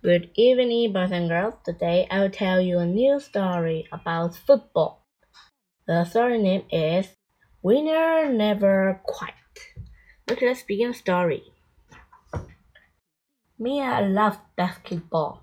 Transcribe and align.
Good 0.00 0.30
evening, 0.36 0.92
boys 0.92 1.10
and 1.10 1.28
girls. 1.28 1.54
Today 1.64 2.06
I 2.08 2.20
will 2.20 2.30
tell 2.30 2.60
you 2.60 2.78
a 2.78 2.86
new 2.86 3.18
story 3.18 3.88
about 3.90 4.36
football. 4.36 5.04
The 5.88 6.04
story 6.04 6.40
name 6.40 6.62
is 6.70 7.16
Winner 7.62 8.32
Never 8.32 9.00
Quite. 9.02 9.34
Okay, 10.30 10.46
let's 10.46 10.62
begin 10.62 10.92
the 10.92 10.94
story. 10.94 11.42
Mia 13.58 14.02
loves 14.02 14.38
basketball. 14.56 15.42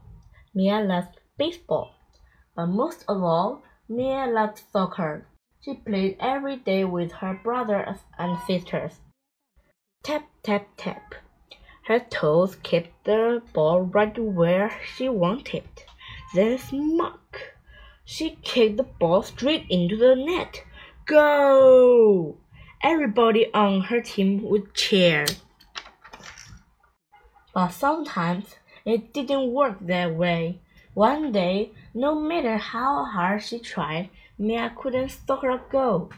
Mia 0.53 0.79
loves 0.79 1.09
baseball. 1.37 1.91
But 2.55 2.67
most 2.67 3.03
of 3.09 3.21
all, 3.21 3.61
Mia 3.89 4.25
loves 4.25 4.63
soccer. 4.71 5.27
She 5.59 5.73
played 5.73 6.15
every 6.21 6.55
day 6.55 6.85
with 6.85 7.11
her 7.19 7.37
brothers 7.43 7.99
and 8.17 8.39
sisters. 8.47 9.01
Tap, 10.01 10.29
tap, 10.43 10.69
tap. 10.77 11.15
Her 11.87 11.99
toes 11.99 12.55
kept 12.55 13.03
the 13.03 13.43
ball 13.53 13.83
right 13.83 14.17
where 14.17 14.75
she 14.95 15.07
wanted. 15.07 15.69
Then 16.33 16.57
smack! 16.57 17.57
She 18.03 18.39
kicked 18.41 18.77
the 18.77 18.83
ball 18.83 19.21
straight 19.21 19.67
into 19.69 19.95
the 19.95 20.15
net. 20.15 20.63
Go! 21.05 22.37
Everybody 22.81 23.53
on 23.53 23.81
her 23.81 24.01
team 24.01 24.41
would 24.45 24.73
cheer. 24.73 25.27
But 27.53 27.69
sometimes 27.69 28.55
it 28.83 29.13
didn't 29.13 29.53
work 29.53 29.77
that 29.81 30.15
way. 30.15 30.61
One 30.95 31.31
day, 31.31 31.71
no 31.93 32.15
matter 32.15 32.57
how 32.57 33.05
hard 33.05 33.43
she 33.43 33.59
tried, 33.59 34.09
Mia 34.39 34.73
couldn't 34.75 35.09
score 35.09 35.51
a 35.51 35.61
goal. 35.69 36.11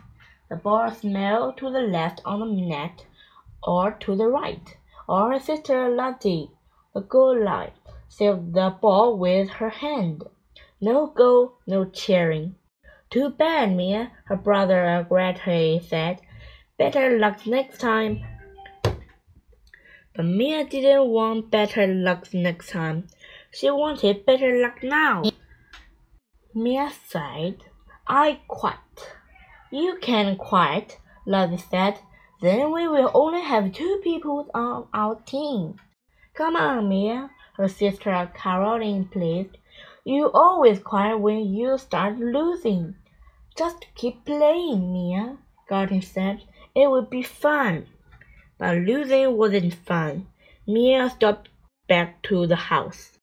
The 0.48 0.56
ball 0.56 0.92
smelled 0.92 1.58
to 1.58 1.70
the 1.70 1.82
left 1.82 2.22
on 2.24 2.40
the 2.40 2.46
net 2.46 3.06
or 3.62 3.92
to 3.92 4.16
the 4.16 4.28
right 4.28 4.78
or 5.08 5.40
sister 5.40 5.90
Lottie, 5.90 6.52
a 6.96 7.02
goal 7.02 7.44
line, 7.44 7.72
saved 8.08 8.54
the 8.54 8.76
ball 8.82 9.18
with 9.18 9.50
her 9.50 9.70
hand. 9.70 10.24
No 10.82 11.08
goal, 11.08 11.58
no 11.66 11.86
cheering. 11.86 12.56
Too 13.10 13.30
bad, 13.30 13.76
Mia, 13.76 14.12
her 14.26 14.36
brother 14.36 14.82
regretfully 14.84 15.80
said. 15.80 16.22
Better 16.78 17.18
luck 17.18 17.48
next 17.48 17.80
time. 17.80 18.22
But 20.14 20.26
Mia 20.26 20.66
didn't 20.66 21.08
want 21.08 21.52
better 21.52 21.88
luck 21.88 22.34
next 22.34 22.70
time. 22.70 23.08
She 23.52 23.70
wanted 23.70 24.26
better 24.26 24.62
luck 24.62 24.84
now. 24.84 25.24
Mia 26.54 26.92
sighed. 27.08 27.64
I 28.08 28.42
quit. 28.48 28.74
You 29.72 29.98
can 30.02 30.36
quit, 30.38 30.98
Lottie 31.26 31.58
said. 31.58 32.00
Then 32.40 32.72
we 32.72 32.88
will 32.88 33.10
only 33.14 33.42
have 33.42 33.74
two 33.74 34.00
people 34.04 34.50
on 34.54 34.88
our 34.94 35.16
team. 35.26 35.80
Come 36.36 36.56
on, 36.56 36.88
Mia, 36.88 37.32
her 37.56 37.68
sister 37.68 38.32
Caroline 38.36 39.06
pleaded. 39.06 39.58
You 40.06 40.30
always 40.32 40.80
cry 40.80 41.16
when 41.16 41.54
you 41.54 41.78
start 41.80 42.20
losing. 42.20 42.96
Just 43.58 43.88
keep 43.96 44.24
playing, 44.24 44.94
Mia, 44.94 45.38
Gordon 45.68 46.04
said. 46.04 46.44
It 46.76 46.92
will 46.92 47.02
be 47.02 47.24
fun. 47.24 47.88
But 48.60 48.78
losing 48.78 49.36
wasn't 49.36 49.74
fun. 49.74 50.28
Mia 50.68 51.10
stopped 51.10 51.50
back 51.88 52.22
to 52.24 52.46
the 52.46 52.56
house. 52.56 53.18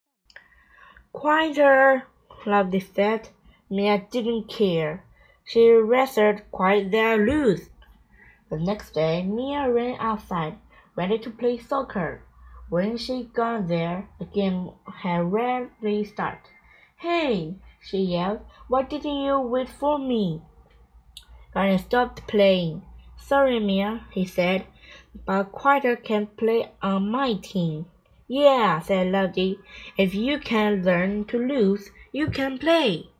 Quieter, 1.12 2.02
Lottie 2.44 2.80
said. 2.80 3.28
Mia 3.70 4.06
didn't 4.10 4.48
care. 4.48 5.04
She 5.44 5.70
rather 5.70 6.44
quite 6.50 6.90
than 6.90 7.26
lose. 7.26 7.70
The 8.54 8.60
next 8.60 8.92
day 8.94 9.24
Mia 9.24 9.68
ran 9.68 9.96
outside, 9.98 10.58
ready 10.94 11.18
to 11.18 11.28
play 11.28 11.58
soccer. 11.58 12.22
When 12.68 12.96
she 12.96 13.24
got 13.24 13.66
there, 13.66 14.08
the 14.20 14.26
game 14.26 14.70
had 14.86 15.32
rarely 15.32 16.04
started. 16.04 16.52
Hey, 16.98 17.56
she 17.80 17.98
yelled, 17.98 18.42
why 18.68 18.82
didn't 18.82 19.22
you 19.22 19.40
wait 19.40 19.68
for 19.68 19.98
me? 19.98 20.42
Gordon 21.52 21.78
stopped 21.78 22.28
playing. 22.28 22.82
Sorry, 23.16 23.58
Mia, 23.58 24.06
he 24.12 24.24
said, 24.24 24.66
but 25.26 25.50
Quieter 25.50 25.96
can 25.96 26.28
play 26.28 26.70
on 26.80 27.10
my 27.10 27.34
team. 27.34 27.86
Yeah, 28.28 28.78
said 28.78 29.08
Lottie. 29.08 29.58
If 29.98 30.14
you 30.14 30.38
can 30.38 30.84
learn 30.84 31.24
to 31.24 31.38
lose, 31.38 31.90
you 32.12 32.28
can 32.28 32.58
play. 32.58 33.10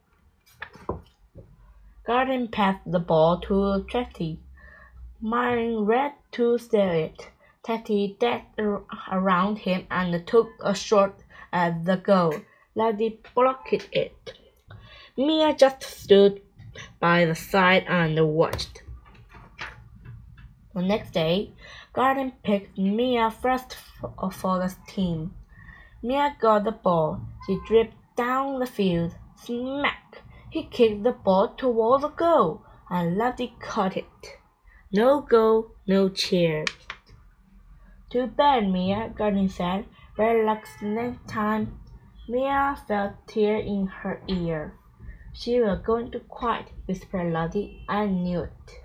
Gordon 2.07 2.47
passed 2.47 2.89
the 2.89 3.01
ball 3.01 3.41
to 3.41 3.85
Trixie. 3.89 4.39
Mine 5.27 5.87
ran 5.87 6.13
to 6.33 6.59
steal 6.59 6.91
it. 6.91 7.31
Teddy 7.63 8.15
danced 8.21 8.61
around 9.11 9.57
him 9.57 9.87
and 9.91 10.27
took 10.27 10.51
a 10.63 10.75
shot 10.75 11.15
at 11.51 11.87
the 11.87 11.97
goal. 11.97 12.35
Lottie 12.75 13.21
blocked 13.35 13.89
it. 13.91 14.35
Mia 15.17 15.55
just 15.55 15.83
stood 15.83 16.43
by 17.01 17.25
the 17.25 17.35
side 17.35 17.87
and 17.89 18.35
watched. 18.35 18.83
The 20.75 20.83
next 20.83 21.13
day, 21.13 21.53
Gordon 21.95 22.33
picked 22.43 22.77
Mia 22.77 23.31
first 23.31 23.79
for 24.31 24.59
the 24.59 24.77
team. 24.87 25.33
Mia 26.03 26.37
got 26.39 26.65
the 26.65 26.73
ball. 26.73 27.23
She 27.47 27.59
dripped 27.67 27.97
down 28.15 28.59
the 28.59 28.67
field. 28.67 29.15
Smack! 29.37 30.21
He 30.51 30.65
kicked 30.65 31.03
the 31.03 31.13
ball 31.13 31.49
toward 31.55 32.03
the 32.03 32.09
goal, 32.09 32.61
and 32.91 33.17
Lottie 33.17 33.55
caught 33.59 33.97
it. 33.97 34.05
No 34.97 35.23
goal, 35.23 35.73
no 35.89 36.09
cheer. 36.09 36.65
Too 38.11 38.29
bad, 38.29 38.71
Mia, 38.71 39.13
Gordon 39.13 39.49
said. 39.49 39.87
Better 40.17 40.45
luck 40.45 40.69
next 40.81 41.27
time. 41.27 41.81
Mia 42.29 42.77
felt 42.87 43.15
tear 43.27 43.57
in 43.57 43.89
her 43.89 44.21
ear. 44.29 44.75
She 45.33 45.59
was 45.59 45.81
going 45.81 46.13
to 46.13 46.21
quit, 46.21 46.67
whispered 46.87 47.33
Lottie. 47.33 47.85
I 47.89 48.07
knew 48.07 48.43
it. 48.43 48.85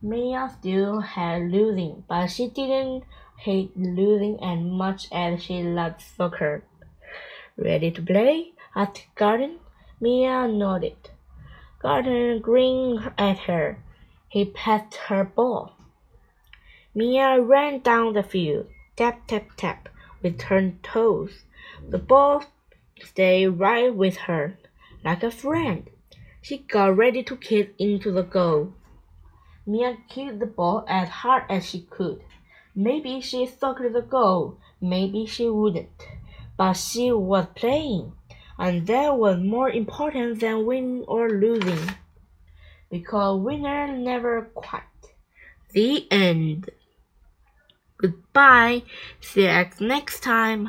Mia 0.00 0.48
still 0.56 1.00
had 1.00 1.50
losing, 1.50 2.04
but 2.08 2.28
she 2.28 2.48
didn't 2.48 3.02
hate 3.36 3.76
losing 3.76 4.38
as 4.44 4.60
much 4.60 5.08
as 5.10 5.42
she 5.42 5.64
loved 5.64 6.02
soccer. 6.02 6.62
Ready 7.56 7.90
to 7.90 8.00
play? 8.00 8.52
asked 8.76 9.06
Gordon. 9.16 9.58
Mia 10.00 10.46
nodded. 10.46 11.10
Gordon 11.82 12.40
grinned 12.40 13.10
at 13.18 13.40
her. 13.50 13.82
He 14.30 14.44
passed 14.44 14.94
her 15.08 15.24
ball. 15.24 15.72
Mia 16.94 17.40
ran 17.40 17.80
down 17.80 18.12
the 18.12 18.22
field, 18.22 18.68
tap, 18.94 19.26
tap, 19.26 19.48
tap, 19.56 19.88
with 20.22 20.42
her 20.42 20.72
toes. 20.84 21.42
The 21.88 21.98
ball 21.98 22.44
stayed 23.02 23.48
right 23.48 23.92
with 23.92 24.18
her, 24.28 24.56
like 25.04 25.24
a 25.24 25.32
friend. 25.32 25.90
She 26.40 26.58
got 26.58 26.96
ready 26.96 27.24
to 27.24 27.36
kick 27.36 27.74
into 27.76 28.12
the 28.12 28.22
goal. 28.22 28.72
Mia 29.66 29.96
kicked 30.08 30.38
the 30.38 30.46
ball 30.46 30.84
as 30.86 31.08
hard 31.08 31.42
as 31.50 31.68
she 31.68 31.80
could. 31.80 32.22
Maybe 32.72 33.20
she 33.20 33.46
circled 33.46 33.94
the 33.94 34.00
goal, 34.00 34.58
maybe 34.80 35.26
she 35.26 35.48
wouldn't. 35.48 36.06
But 36.56 36.74
she 36.74 37.10
was 37.10 37.48
playing, 37.56 38.12
and 38.56 38.86
that 38.86 39.18
was 39.18 39.40
more 39.40 39.70
important 39.70 40.38
than 40.38 40.66
winning 40.66 41.02
or 41.08 41.28
losing 41.28 41.96
because 42.90 43.40
winner 43.40 43.96
never 43.96 44.50
quite. 44.54 44.82
The 45.72 46.10
end. 46.10 46.70
Goodbye. 47.96 48.82
See 49.20 49.42
you 49.42 49.66
next 49.80 50.22
time. 50.22 50.68